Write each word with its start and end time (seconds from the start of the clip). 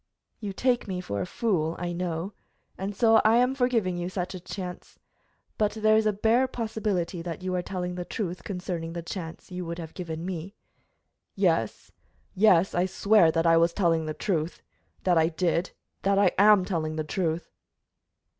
"You 0.39 0.51
take 0.51 0.87
me 0.87 0.99
for 0.99 1.21
a 1.21 1.27
fool, 1.27 1.75
I 1.77 1.93
know, 1.93 2.33
and 2.75 2.95
so 2.95 3.21
I 3.23 3.35
am 3.35 3.53
for 3.53 3.67
giving 3.67 3.97
you 3.99 4.09
such 4.09 4.33
a 4.33 4.39
chance; 4.39 4.97
but 5.59 5.73
there 5.73 5.95
is 5.95 6.05
the 6.05 6.11
bare 6.11 6.47
possibility 6.47 7.21
that 7.21 7.43
you 7.43 7.53
are 7.53 7.61
telling 7.61 7.93
the 7.93 8.03
truth 8.03 8.43
concerning 8.43 8.93
the 8.93 9.03
chance 9.03 9.51
you 9.51 9.63
would 9.67 9.77
have 9.77 9.93
given 9.93 10.25
me." 10.25 10.55
"Yes, 11.35 11.91
yes, 12.33 12.73
I 12.73 12.87
swear 12.87 13.29
that 13.31 13.45
I 13.45 13.57
was 13.57 13.73
telling 13.73 14.07
the 14.07 14.15
truth 14.15 14.63
that 15.03 15.19
I 15.19 15.27
did 15.29 15.69
that 16.01 16.17
I 16.17 16.31
am 16.39 16.65
telling 16.65 16.95
the 16.95 17.03
truth!" 17.03 17.51